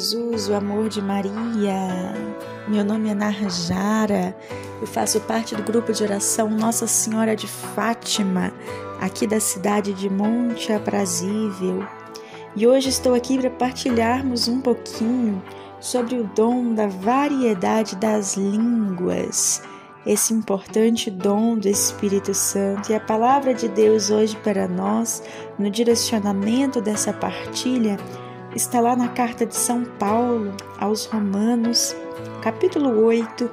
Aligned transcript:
Jesus, 0.00 0.48
o 0.48 0.54
amor 0.54 0.88
de 0.88 1.02
Maria. 1.02 2.14
Meu 2.66 2.82
nome 2.82 3.10
é 3.10 3.14
Narjara, 3.14 4.34
eu 4.80 4.86
faço 4.86 5.20
parte 5.20 5.54
do 5.54 5.62
grupo 5.62 5.92
de 5.92 6.02
oração 6.02 6.48
Nossa 6.48 6.86
Senhora 6.86 7.36
de 7.36 7.46
Fátima, 7.46 8.50
aqui 8.98 9.26
da 9.26 9.38
cidade 9.38 9.92
de 9.92 10.08
Monte 10.08 10.72
Aprazível. 10.72 11.84
E 12.56 12.66
hoje 12.66 12.88
estou 12.88 13.12
aqui 13.12 13.38
para 13.38 13.50
partilharmos 13.50 14.48
um 14.48 14.62
pouquinho 14.62 15.42
sobre 15.78 16.16
o 16.16 16.24
dom 16.34 16.72
da 16.72 16.86
variedade 16.86 17.94
das 17.96 18.38
línguas, 18.38 19.62
esse 20.06 20.32
importante 20.32 21.10
dom 21.10 21.58
do 21.58 21.68
Espírito 21.68 22.32
Santo. 22.32 22.90
E 22.90 22.94
a 22.94 23.00
palavra 23.00 23.52
de 23.52 23.68
Deus 23.68 24.08
hoje 24.08 24.34
para 24.38 24.66
nós, 24.66 25.22
no 25.58 25.68
direcionamento 25.68 26.80
dessa 26.80 27.12
partilha, 27.12 27.98
está 28.54 28.80
lá 28.80 28.96
na 28.96 29.08
carta 29.08 29.46
de 29.46 29.54
São 29.54 29.84
Paulo 29.84 30.52
aos 30.78 31.06
Romanos, 31.06 31.94
capítulo 32.42 33.04
8, 33.04 33.50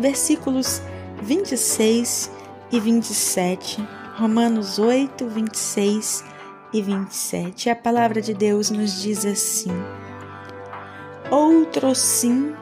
versículos 0.00 0.82
26 1.22 2.32
e 2.72 2.80
27. 2.80 3.86
Romanos 4.16 4.78
8, 4.78 5.28
26 5.28 6.24
e 6.72 6.82
27. 6.82 7.70
A 7.70 7.76
palavra 7.76 8.20
de 8.20 8.34
Deus 8.34 8.70
nos 8.70 9.00
diz 9.00 9.24
assim: 9.24 9.70
Outro 11.30 11.94
sim, 11.94 12.54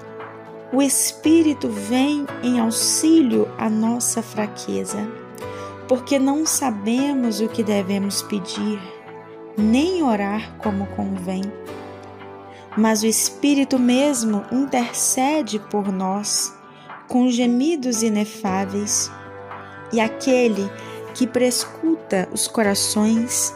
o 0.72 0.82
Espírito 0.82 1.68
vem 1.68 2.26
em 2.42 2.60
auxílio 2.60 3.48
à 3.56 3.70
nossa 3.70 4.20
fraqueza, 4.22 5.08
porque 5.88 6.18
não 6.18 6.44
sabemos 6.44 7.40
o 7.40 7.48
que 7.48 7.62
devemos 7.62 8.20
pedir 8.22 8.93
nem 9.56 10.02
orar 10.02 10.56
como 10.58 10.86
convém. 10.88 11.42
Mas 12.76 13.02
o 13.02 13.06
Espírito 13.06 13.78
mesmo 13.78 14.44
intercede 14.50 15.58
por 15.58 15.92
nós 15.92 16.52
com 17.08 17.28
gemidos 17.28 18.02
inefáveis, 18.02 19.10
e 19.92 20.00
aquele 20.00 20.68
que 21.14 21.26
prescuta 21.26 22.28
os 22.32 22.48
corações 22.48 23.54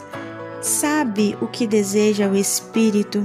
sabe 0.61 1.37
o 1.41 1.47
que 1.47 1.67
deseja 1.67 2.27
o 2.27 2.35
Espírito, 2.35 3.23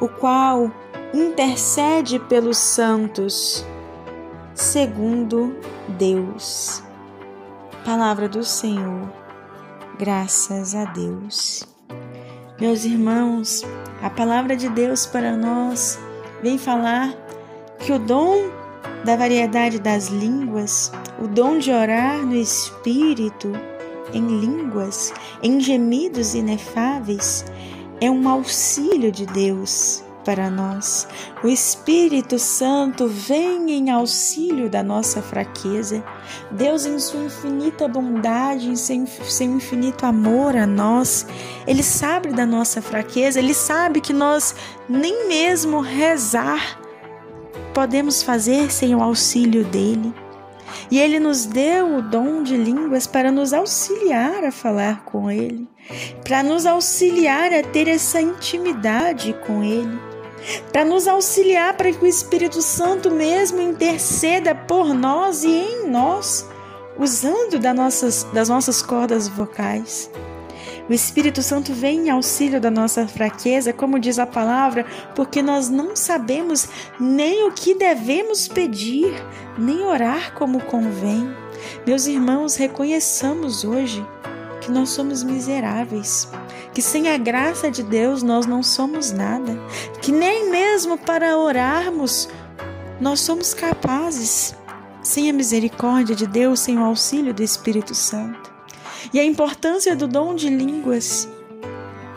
o 0.00 0.08
qual 0.08 0.70
intercede 1.12 2.18
pelos 2.18 2.58
santos, 2.58 3.64
segundo 4.54 5.56
Deus. 5.88 6.82
Palavra 7.84 8.28
do 8.28 8.44
Senhor, 8.44 9.10
graças 9.98 10.74
a 10.74 10.84
Deus. 10.84 11.69
Meus 12.60 12.84
irmãos, 12.84 13.62
a 14.02 14.10
palavra 14.10 14.54
de 14.54 14.68
Deus 14.68 15.06
para 15.06 15.34
nós 15.34 15.98
vem 16.42 16.58
falar 16.58 17.14
que 17.78 17.90
o 17.90 17.98
dom 17.98 18.50
da 19.02 19.16
variedade 19.16 19.78
das 19.78 20.08
línguas, 20.08 20.92
o 21.18 21.26
dom 21.26 21.56
de 21.56 21.70
orar 21.70 22.18
no 22.18 22.36
Espírito, 22.36 23.50
em 24.12 24.26
línguas, 24.26 25.10
em 25.42 25.58
gemidos 25.58 26.34
inefáveis, 26.34 27.46
é 27.98 28.10
um 28.10 28.28
auxílio 28.28 29.10
de 29.10 29.24
Deus 29.24 30.04
para 30.24 30.50
nós. 30.50 31.06
O 31.42 31.48
Espírito 31.48 32.38
Santo 32.38 33.06
vem 33.06 33.70
em 33.70 33.90
auxílio 33.90 34.68
da 34.68 34.82
nossa 34.82 35.22
fraqueza. 35.22 36.04
Deus, 36.50 36.86
em 36.86 36.98
sua 36.98 37.24
infinita 37.24 37.88
bondade, 37.88 38.68
em 38.68 38.76
seu, 38.76 39.46
infinito 39.46 40.04
amor 40.04 40.56
a 40.56 40.66
nós, 40.66 41.26
Ele 41.66 41.82
sabe 41.82 42.30
da 42.30 42.46
nossa 42.46 42.80
fraqueza, 42.82 43.38
Ele 43.38 43.54
sabe 43.54 44.00
que 44.00 44.12
nós 44.12 44.54
nem 44.88 45.28
mesmo 45.28 45.80
rezar 45.80 46.78
podemos 47.74 48.22
fazer 48.22 48.70
sem 48.70 48.94
o 48.94 49.02
auxílio 49.02 49.64
dele. 49.64 50.12
E 50.90 50.98
ele 50.98 51.20
nos 51.20 51.46
deu 51.46 51.96
o 51.96 52.02
dom 52.02 52.42
de 52.42 52.56
línguas 52.56 53.06
para 53.06 53.30
nos 53.30 53.52
auxiliar 53.52 54.44
a 54.44 54.50
falar 54.50 55.04
com 55.04 55.30
ele, 55.30 55.68
para 56.24 56.42
nos 56.42 56.66
auxiliar 56.66 57.52
a 57.52 57.62
ter 57.62 57.86
essa 57.86 58.20
intimidade 58.20 59.34
com 59.46 59.62
ele 59.62 60.09
para 60.72 60.84
nos 60.84 61.06
auxiliar 61.06 61.76
para 61.76 61.92
que 61.92 62.04
o 62.04 62.06
Espírito 62.06 62.62
Santo 62.62 63.10
mesmo 63.10 63.60
interceda 63.60 64.54
por 64.54 64.94
nós 64.94 65.44
e 65.44 65.50
em 65.50 65.88
nós, 65.88 66.48
usando 66.98 67.58
das 67.58 67.74
nossas, 67.74 68.24
das 68.32 68.48
nossas 68.48 68.82
cordas 68.82 69.28
vocais. 69.28 70.10
O 70.88 70.92
Espírito 70.92 71.40
Santo 71.40 71.72
vem 71.72 72.06
em 72.06 72.10
auxílio 72.10 72.60
da 72.60 72.70
nossa 72.70 73.06
fraqueza, 73.06 73.72
como 73.72 73.98
diz 73.98 74.18
a 74.18 74.26
palavra, 74.26 74.84
porque 75.14 75.40
nós 75.40 75.68
não 75.68 75.94
sabemos 75.94 76.68
nem 76.98 77.46
o 77.46 77.52
que 77.52 77.74
devemos 77.76 78.48
pedir, 78.48 79.14
nem 79.56 79.84
orar 79.84 80.34
como 80.34 80.60
convém. 80.64 81.32
Meus 81.86 82.06
irmãos, 82.06 82.56
reconheçamos 82.56 83.64
hoje 83.64 84.04
que 84.60 84.70
nós 84.70 84.90
somos 84.90 85.22
miseráveis, 85.22 86.28
que 86.72 86.82
sem 86.82 87.08
a 87.08 87.16
graça 87.16 87.70
de 87.70 87.82
Deus 87.82 88.22
nós 88.22 88.46
não 88.46 88.62
somos 88.62 89.10
nada, 89.10 89.58
que 90.00 90.12
nem 90.12 90.50
mesmo 90.50 90.98
para 90.98 91.36
orarmos 91.36 92.28
nós 93.00 93.20
somos 93.20 93.54
capazes, 93.54 94.54
sem 95.02 95.30
a 95.30 95.32
misericórdia 95.32 96.14
de 96.14 96.26
Deus, 96.26 96.60
sem 96.60 96.78
o 96.78 96.84
auxílio 96.84 97.32
do 97.32 97.42
Espírito 97.42 97.94
Santo. 97.94 98.52
E 99.12 99.18
a 99.18 99.24
importância 99.24 99.96
do 99.96 100.06
dom 100.06 100.34
de 100.34 100.50
línguas, 100.50 101.26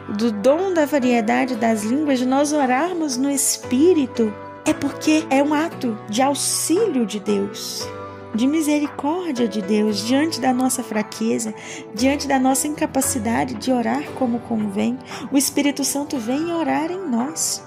do 0.09 0.31
dom 0.31 0.73
da 0.73 0.85
variedade 0.85 1.55
das 1.55 1.83
línguas, 1.83 2.19
de 2.19 2.25
nós 2.25 2.51
orarmos 2.51 3.15
no 3.15 3.31
Espírito, 3.31 4.33
é 4.65 4.73
porque 4.73 5.25
é 5.29 5.41
um 5.41 5.53
ato 5.53 5.97
de 6.09 6.21
auxílio 6.21 7.05
de 7.05 7.19
Deus 7.19 7.87
de 8.33 8.47
misericórdia 8.47 9.47
de 9.47 9.61
Deus 9.61 10.05
diante 10.05 10.41
da 10.41 10.53
nossa 10.53 10.83
fraqueza, 10.83 11.53
diante 11.93 12.27
da 12.27 12.39
nossa 12.39 12.67
incapacidade 12.67 13.55
de 13.55 13.71
orar 13.71 14.03
como 14.11 14.39
convém. 14.39 14.97
O 15.31 15.37
Espírito 15.37 15.83
Santo 15.83 16.17
vem 16.17 16.51
orar 16.51 16.91
em 16.91 17.09
nós. 17.09 17.63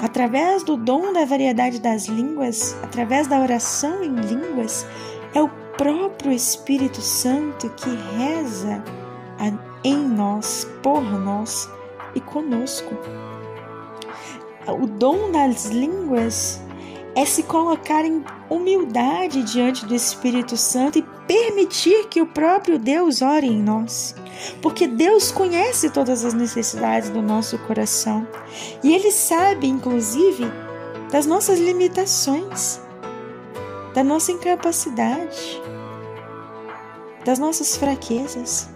Através 0.00 0.62
do 0.62 0.76
dom 0.76 1.12
da 1.12 1.24
variedade 1.24 1.80
das 1.80 2.06
línguas, 2.06 2.76
através 2.82 3.26
da 3.26 3.40
oração 3.40 4.02
em 4.02 4.14
línguas, 4.14 4.86
é 5.34 5.42
o 5.42 5.48
próprio 5.76 6.32
Espírito 6.32 7.00
Santo 7.00 7.68
que 7.70 7.90
reza 8.16 8.82
em 9.84 9.96
nós, 9.96 10.66
por 10.82 11.02
nós 11.02 11.68
e 12.14 12.20
conosco. 12.20 12.94
O 14.66 14.86
dom 14.86 15.30
das 15.30 15.66
línguas 15.66 16.60
é 17.14 17.24
se 17.24 17.42
colocar 17.42 18.04
em 18.04 18.24
humildade 18.48 19.42
diante 19.42 19.84
do 19.84 19.94
Espírito 19.94 20.56
Santo 20.56 20.98
e 20.98 21.02
permitir 21.26 22.08
que 22.08 22.22
o 22.22 22.26
próprio 22.26 22.78
Deus 22.78 23.22
ore 23.22 23.46
em 23.46 23.60
nós. 23.62 24.14
Porque 24.62 24.86
Deus 24.86 25.30
conhece 25.30 25.90
todas 25.90 26.24
as 26.24 26.32
necessidades 26.32 27.10
do 27.10 27.20
nosso 27.20 27.58
coração 27.60 28.26
e 28.82 28.94
Ele 28.94 29.10
sabe, 29.10 29.66
inclusive, 29.66 30.44
das 31.10 31.26
nossas 31.26 31.58
limitações, 31.58 32.80
da 33.94 34.04
nossa 34.04 34.30
incapacidade, 34.30 35.60
das 37.24 37.38
nossas 37.38 37.76
fraquezas. 37.76 38.68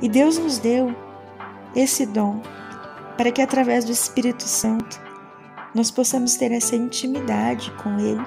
E 0.00 0.08
Deus 0.08 0.36
nos 0.36 0.58
deu 0.58 0.94
esse 1.74 2.04
dom 2.04 2.42
para 3.16 3.30
que, 3.30 3.40
através 3.40 3.84
do 3.84 3.92
Espírito 3.92 4.42
Santo, 4.42 5.00
nós 5.74 5.90
possamos 5.90 6.36
ter 6.36 6.52
essa 6.52 6.76
intimidade 6.76 7.70
com 7.82 7.98
Ele, 7.98 8.24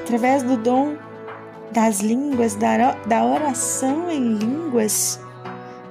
através 0.00 0.42
do 0.42 0.56
dom 0.56 0.96
das 1.72 2.00
línguas, 2.00 2.54
da 2.54 3.24
oração 3.24 4.10
em 4.10 4.34
línguas, 4.34 5.18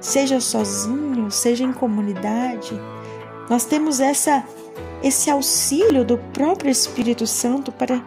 seja 0.00 0.40
sozinho, 0.40 1.30
seja 1.30 1.64
em 1.64 1.72
comunidade. 1.72 2.80
Nós 3.50 3.64
temos 3.64 4.00
essa 4.00 4.44
esse 5.02 5.28
auxílio 5.28 6.04
do 6.04 6.16
próprio 6.32 6.70
Espírito 6.70 7.26
Santo 7.26 7.72
para 7.72 8.00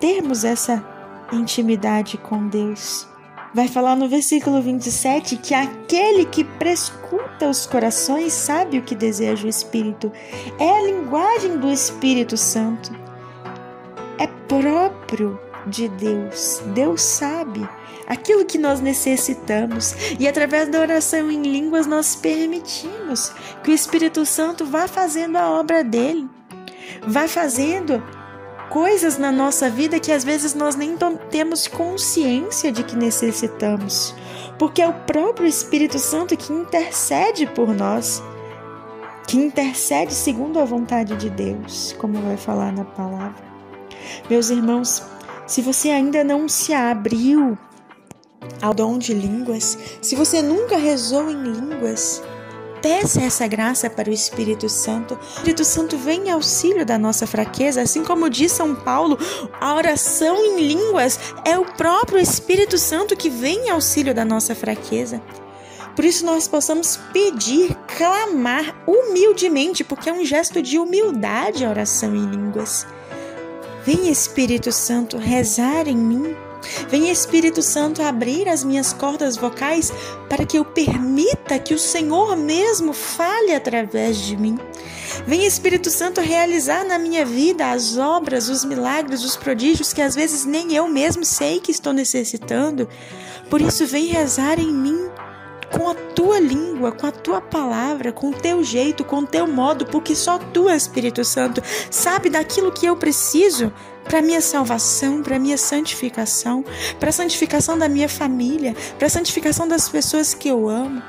termos 0.00 0.44
essa 0.44 0.82
intimidade 1.30 2.16
com 2.16 2.48
Deus 2.48 3.06
vai 3.54 3.68
falar 3.68 3.96
no 3.96 4.08
versículo 4.08 4.62
27 4.62 5.36
que 5.36 5.54
aquele 5.54 6.24
que 6.24 6.44
prescuta 6.44 7.48
os 7.48 7.66
corações 7.66 8.32
sabe 8.32 8.78
o 8.78 8.82
que 8.82 8.94
deseja 8.94 9.46
o 9.46 9.50
Espírito. 9.50 10.10
É 10.58 10.78
a 10.78 10.82
linguagem 10.82 11.58
do 11.58 11.70
Espírito 11.70 12.36
Santo. 12.36 12.94
É 14.18 14.26
próprio 14.48 15.38
de 15.66 15.88
Deus. 15.88 16.62
Deus 16.74 17.02
sabe 17.02 17.68
aquilo 18.06 18.44
que 18.44 18.58
nós 18.58 18.80
necessitamos 18.80 19.94
e 20.18 20.26
através 20.26 20.68
da 20.68 20.80
oração 20.80 21.30
em 21.30 21.42
línguas 21.42 21.86
nós 21.86 22.16
permitimos 22.16 23.32
que 23.62 23.70
o 23.70 23.74
Espírito 23.74 24.24
Santo 24.24 24.64
vá 24.64 24.88
fazendo 24.88 25.36
a 25.36 25.50
obra 25.50 25.84
dele. 25.84 26.28
Vá 27.06 27.26
fazendo 27.28 28.02
coisas 28.72 29.18
na 29.18 29.30
nossa 29.30 29.68
vida 29.68 30.00
que 30.00 30.10
às 30.10 30.24
vezes 30.24 30.54
nós 30.54 30.74
nem 30.74 30.96
temos 31.28 31.68
consciência 31.68 32.72
de 32.72 32.82
que 32.82 32.96
necessitamos, 32.96 34.14
porque 34.58 34.80
é 34.80 34.88
o 34.88 34.94
próprio 35.00 35.46
Espírito 35.46 35.98
Santo 35.98 36.34
que 36.34 36.54
intercede 36.54 37.44
por 37.44 37.68
nós, 37.68 38.22
que 39.28 39.36
intercede 39.36 40.14
segundo 40.14 40.58
a 40.58 40.64
vontade 40.64 41.14
de 41.16 41.28
Deus, 41.28 41.94
como 41.98 42.22
vai 42.22 42.38
falar 42.38 42.72
na 42.72 42.86
palavra. 42.86 43.44
Meus 44.30 44.48
irmãos, 44.48 45.02
se 45.46 45.60
você 45.60 45.90
ainda 45.90 46.24
não 46.24 46.48
se 46.48 46.72
abriu 46.72 47.58
ao 48.62 48.72
dom 48.72 48.96
de 48.96 49.12
línguas, 49.12 49.78
se 50.00 50.16
você 50.16 50.40
nunca 50.40 50.78
rezou 50.78 51.30
em 51.30 51.42
línguas, 51.42 52.22
peça 52.82 53.22
essa 53.22 53.46
graça 53.46 53.88
para 53.88 54.10
o 54.10 54.12
Espírito 54.12 54.68
Santo. 54.68 55.14
O 55.14 55.36
Espírito 55.36 55.64
Santo 55.64 55.96
vem 55.96 56.26
em 56.26 56.30
auxílio 56.30 56.84
da 56.84 56.98
nossa 56.98 57.26
fraqueza, 57.26 57.80
assim 57.80 58.02
como 58.02 58.28
diz 58.28 58.50
São 58.50 58.74
Paulo, 58.74 59.16
a 59.60 59.74
oração 59.74 60.44
em 60.44 60.66
línguas 60.66 61.18
é 61.44 61.56
o 61.56 61.64
próprio 61.64 62.18
Espírito 62.18 62.76
Santo 62.76 63.16
que 63.16 63.30
vem 63.30 63.66
em 63.66 63.70
auxílio 63.70 64.12
da 64.12 64.24
nossa 64.24 64.54
fraqueza. 64.54 65.22
Por 65.94 66.04
isso 66.04 66.24
nós 66.24 66.48
possamos 66.48 66.96
pedir, 67.12 67.76
clamar 67.96 68.74
humildemente, 68.86 69.84
porque 69.84 70.08
é 70.08 70.12
um 70.12 70.24
gesto 70.24 70.60
de 70.60 70.78
humildade 70.78 71.64
a 71.64 71.70
oração 71.70 72.16
em 72.16 72.26
línguas. 72.26 72.86
Vem 73.84 74.08
Espírito 74.08 74.72
Santo 74.72 75.18
rezar 75.18 75.86
em 75.86 75.96
mim. 75.96 76.36
Vem 76.88 77.10
Espírito 77.10 77.62
Santo 77.62 78.02
abrir 78.02 78.48
as 78.48 78.64
minhas 78.64 78.92
cordas 78.92 79.36
vocais 79.36 79.92
para 80.28 80.44
que 80.44 80.58
eu 80.58 80.64
permita 80.64 81.58
que 81.58 81.74
o 81.74 81.78
Senhor 81.78 82.36
mesmo 82.36 82.92
fale 82.92 83.54
através 83.54 84.18
de 84.18 84.36
mim. 84.36 84.58
Vem 85.26 85.44
Espírito 85.44 85.90
Santo 85.90 86.20
realizar 86.20 86.84
na 86.84 86.98
minha 86.98 87.24
vida 87.24 87.70
as 87.70 87.96
obras, 87.96 88.48
os 88.48 88.64
milagres, 88.64 89.24
os 89.24 89.36
prodígios 89.36 89.92
que 89.92 90.00
às 90.00 90.14
vezes 90.14 90.44
nem 90.44 90.72
eu 90.72 90.88
mesmo 90.88 91.24
sei 91.24 91.60
que 91.60 91.70
estou 91.70 91.92
necessitando. 91.92 92.88
Por 93.50 93.60
isso, 93.60 93.86
vem 93.86 94.06
rezar 94.06 94.58
em 94.58 94.72
mim 94.72 95.10
com 95.72 95.88
a 95.88 95.94
tua 95.94 96.38
língua, 96.38 96.92
com 96.92 97.06
a 97.06 97.10
tua 97.10 97.40
palavra, 97.40 98.12
com 98.12 98.30
o 98.30 98.34
teu 98.34 98.62
jeito, 98.62 99.04
com 99.04 99.20
o 99.20 99.26
teu 99.26 99.46
modo, 99.46 99.86
porque 99.86 100.14
só 100.14 100.38
tu, 100.38 100.68
Espírito 100.68 101.24
Santo, 101.24 101.62
sabe 101.90 102.28
daquilo 102.28 102.70
que 102.70 102.86
eu 102.86 102.96
preciso 102.96 103.72
para 104.04 104.22
minha 104.22 104.40
salvação, 104.40 105.22
para 105.22 105.38
minha 105.38 105.56
santificação, 105.56 106.64
para 107.00 107.08
a 107.08 107.12
santificação 107.12 107.78
da 107.78 107.88
minha 107.88 108.08
família, 108.08 108.76
para 108.98 109.06
a 109.06 109.10
santificação 109.10 109.66
das 109.66 109.88
pessoas 109.88 110.34
que 110.34 110.48
eu 110.48 110.68
amo. 110.68 111.02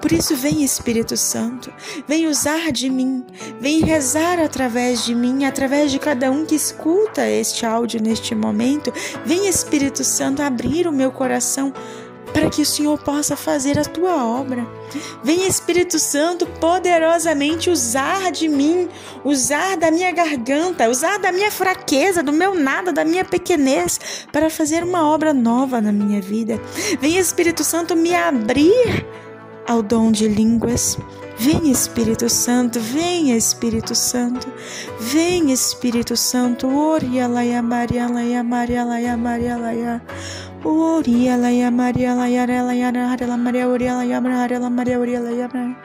Por 0.00 0.12
isso, 0.12 0.34
vem 0.34 0.64
Espírito 0.64 1.14
Santo, 1.14 1.70
vem 2.08 2.26
usar 2.26 2.72
de 2.72 2.88
mim, 2.88 3.24
vem 3.60 3.80
rezar 3.84 4.38
através 4.38 5.04
de 5.04 5.14
mim, 5.14 5.44
através 5.44 5.92
de 5.92 5.98
cada 5.98 6.30
um 6.30 6.46
que 6.46 6.54
escuta 6.54 7.28
este 7.28 7.66
áudio 7.66 8.02
neste 8.02 8.34
momento. 8.34 8.90
Vem 9.26 9.46
Espírito 9.46 10.02
Santo 10.02 10.40
abrir 10.40 10.86
o 10.86 10.92
meu 10.92 11.12
coração 11.12 11.72
para 12.32 12.48
que 12.50 12.62
o 12.62 12.66
Senhor 12.66 12.98
possa 12.98 13.36
fazer 13.36 13.78
a 13.78 13.84
tua 13.84 14.24
obra. 14.24 14.66
Vem 15.22 15.46
Espírito 15.46 15.98
Santo 15.98 16.46
poderosamente 16.46 17.70
usar 17.70 18.30
de 18.32 18.48
mim, 18.48 18.88
usar 19.24 19.76
da 19.76 19.90
minha 19.90 20.10
garganta, 20.12 20.88
usar 20.88 21.18
da 21.18 21.30
minha 21.30 21.50
fraqueza, 21.50 22.22
do 22.22 22.32
meu 22.32 22.54
nada, 22.54 22.92
da 22.92 23.04
minha 23.04 23.24
pequenez, 23.24 24.26
para 24.32 24.50
fazer 24.50 24.82
uma 24.82 25.08
obra 25.08 25.32
nova 25.32 25.80
na 25.80 25.92
minha 25.92 26.20
vida. 26.20 26.60
Vem 27.00 27.18
Espírito 27.18 27.62
Santo 27.62 27.94
me 27.94 28.14
abrir 28.14 29.06
ao 29.66 29.82
dom 29.82 30.10
de 30.10 30.26
línguas. 30.26 30.98
Vem 31.40 31.70
Espírito 31.70 32.28
Santo, 32.28 32.78
vem 32.78 33.32
Espírito 33.32 33.94
Santo, 33.94 34.46
vem 35.00 35.50
Espírito 35.50 36.14
Santo. 36.14 36.68
Oria 36.68 37.26
laia 37.26 37.62
Maria 37.62 38.06
laia 38.08 38.44
Maria 38.44 38.84
laia 38.84 39.16
Maria 39.16 39.56
laia. 39.56 40.02
Oria 40.62 41.36
laia 41.38 41.70
Maria 41.70 42.14
laia 42.14 42.46
laia 42.46 42.92
laia 42.92 43.36
Maria 43.38 43.66
oria 43.66 43.94
laia 43.94 44.20
Maria 44.20 44.70
Maria 44.70 44.98
oria 45.00 45.20
laia 45.20 45.76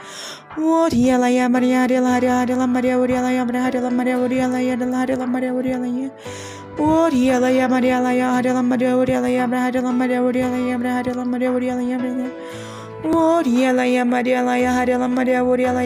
Oria 0.58 1.18
laia 1.18 1.48
Maria 1.48 1.88
laia 1.88 2.46
laia 2.46 2.68
Maria 2.68 2.98
oria 3.00 3.22
laia 3.22 3.46
Maria 3.46 3.90
Maria 3.90 4.18
oria 4.20 4.48
laia 4.50 4.76
laia 4.76 5.28
Maria 5.28 5.54
oria 5.54 5.78
laia 5.80 6.12
Oria 6.78 7.40
laia 7.40 7.70
Maria 7.70 8.00
laia 8.02 8.42
laia 8.44 8.62
Maria 8.62 8.98
oria 8.98 9.22
laia 9.22 9.48
Maria 9.48 10.22
oria 10.22 10.50
laia 10.50 10.78
Maria 10.78 11.52
oria 11.52 11.76
laia 11.76 11.98
Maria 11.98 12.32
Maria 13.06 13.72
Maria 13.74 14.04
Maria 14.04 14.44
Maria 14.44 15.08
Maria 15.08 15.10
Maria 15.10 15.44
Oriela 15.44 15.82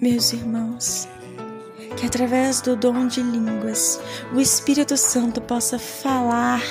Meus 0.00 0.32
irmãos, 0.32 1.08
que 1.96 2.06
através 2.06 2.60
do 2.60 2.76
dom 2.76 3.06
de 3.06 3.22
línguas 3.22 4.00
o 4.34 4.40
Espírito 4.40 4.96
Santo 4.96 5.40
possa 5.40 5.78
falar 5.78 6.62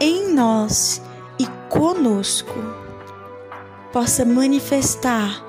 em 0.00 0.34
nós 0.34 1.00
e 1.38 1.46
conosco, 1.68 2.58
possa 3.92 4.24
manifestar 4.24 5.46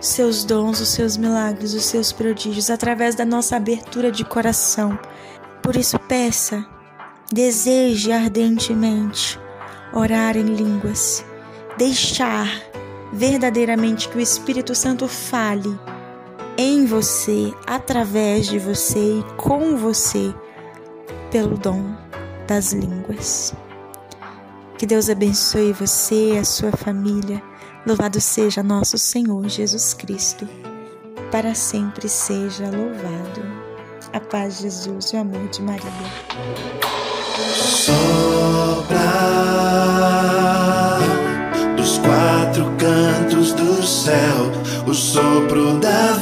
seus 0.00 0.44
dons, 0.44 0.80
os 0.80 0.88
seus 0.88 1.16
milagres, 1.16 1.72
os 1.72 1.84
seus 1.84 2.12
prodígios 2.12 2.68
através 2.68 3.14
da 3.14 3.24
nossa 3.24 3.56
abertura 3.56 4.10
de 4.10 4.24
coração 4.24 4.98
por 5.64 5.76
isso, 5.76 5.98
peça, 5.98 6.62
deseje 7.32 8.12
ardentemente 8.12 9.40
orar 9.94 10.36
em 10.36 10.42
línguas, 10.42 11.24
deixar 11.78 12.46
verdadeiramente 13.10 14.10
que 14.10 14.18
o 14.18 14.20
Espírito 14.20 14.74
Santo 14.74 15.08
fale 15.08 15.80
em 16.58 16.84
você, 16.84 17.50
através 17.66 18.46
de 18.46 18.58
você 18.58 19.20
e 19.20 19.24
com 19.38 19.74
você, 19.78 20.34
pelo 21.30 21.56
dom 21.56 21.96
das 22.46 22.74
línguas. 22.74 23.54
Que 24.76 24.84
Deus 24.84 25.08
abençoe 25.08 25.72
você 25.72 26.34
e 26.34 26.38
a 26.38 26.44
sua 26.44 26.72
família. 26.72 27.42
Louvado 27.86 28.20
seja 28.20 28.62
nosso 28.62 28.98
Senhor 28.98 29.48
Jesus 29.48 29.94
Cristo. 29.94 30.46
Para 31.30 31.54
sempre 31.54 32.06
seja 32.06 32.64
louvado. 32.66 33.63
A 34.14 34.20
paz 34.20 34.58
de 34.58 34.62
Jesus 34.62 35.12
e 35.12 35.16
o 35.16 35.20
amor 35.22 35.48
de 35.48 35.60
Maria. 35.60 35.90
Sopra 37.52 38.98
dos 41.76 41.98
quatro 41.98 42.64
cantos 42.78 43.52
do 43.54 43.82
céu 43.82 44.52
o 44.86 44.94
sopro 44.94 45.80
da 45.80 46.13